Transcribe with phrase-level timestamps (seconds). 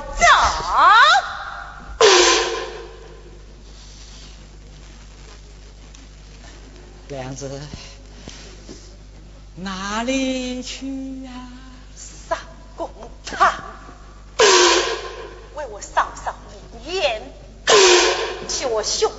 [0.00, 0.24] 走。
[7.08, 7.60] 娘子，
[9.56, 11.30] 哪里去呀、
[11.96, 12.38] 上
[12.76, 12.90] 公
[13.24, 13.62] 堂，
[15.54, 16.34] 为我扫扫
[16.84, 17.22] 灵烟，
[18.46, 19.10] 替我兄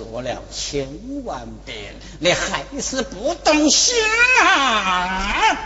[0.00, 0.88] 说了千
[1.26, 3.94] 万遍，你还是不动心
[4.42, 5.58] 啊！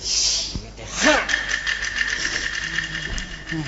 [0.00, 1.20] 写的哈，
[3.50, 3.64] 嗯，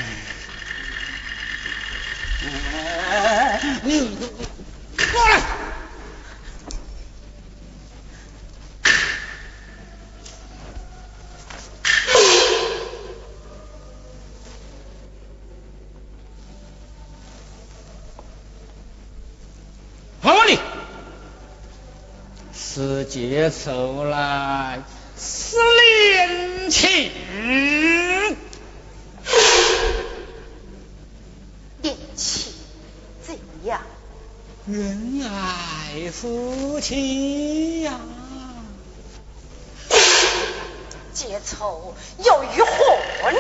[3.83, 4.30] 你、嗯。
[22.81, 24.81] 是结仇来
[25.15, 27.13] 是恋情，
[31.83, 32.55] 恋情
[33.23, 33.83] 怎样？
[34.69, 38.01] 恩爱夫妻呀，
[41.13, 43.39] 结仇又于何呢？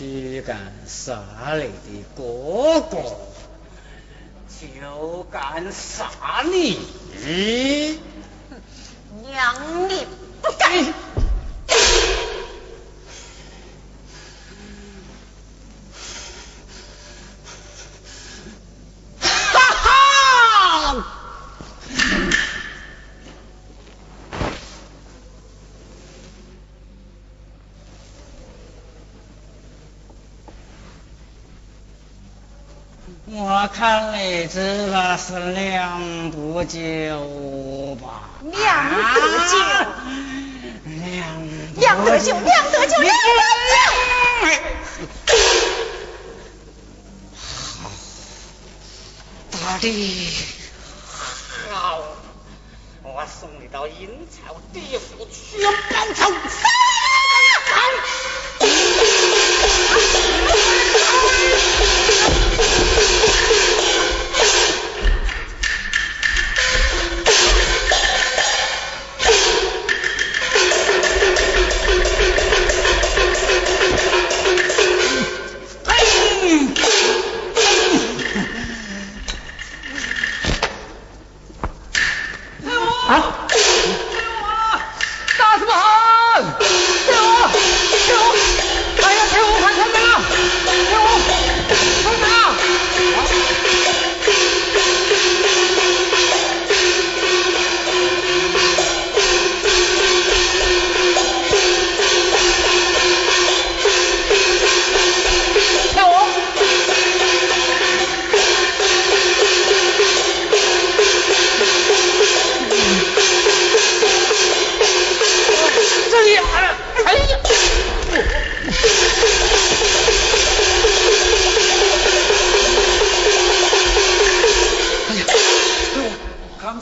[0.00, 1.22] 既敢杀
[1.56, 2.96] 你的哥哥，
[4.58, 6.10] 就敢杀
[6.50, 6.78] 你。
[9.20, 10.06] 娘你
[33.62, 38.30] 我看你这个是两不救吧？
[38.40, 38.96] 两不
[39.50, 40.00] 救啊
[41.04, 43.36] 两不两得救，两得救，两得
[43.68, 43.76] 救！
[49.52, 50.32] 大弟，
[51.70, 52.00] 好，
[53.02, 55.70] 我送你到阴曹地府去报
[56.14, 56.32] 仇。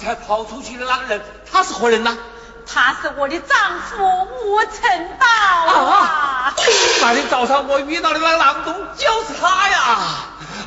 [0.08, 1.22] 才跑出去的那个人，
[1.52, 2.16] 他是何人呢？
[2.66, 5.26] 他是我的丈夫吴成道
[5.76, 6.54] 啊！
[7.02, 9.98] 那天早上我遇到的那个郎中就是他呀！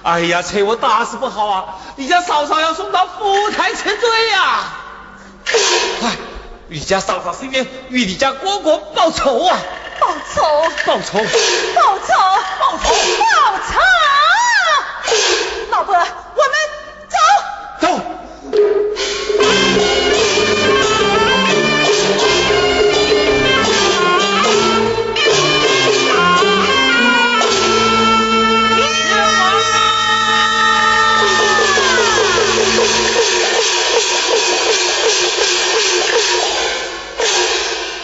[0.04, 1.66] 哎呀，趁我大事不好啊！
[1.96, 4.64] 你家嫂嫂要送到府台前罪呀！
[6.04, 6.18] 哎，
[6.68, 9.58] 你家嫂嫂是因为与你家哥哥报仇啊！
[10.00, 10.42] 报仇！
[10.86, 11.18] 报仇！
[11.18, 12.11] 报仇！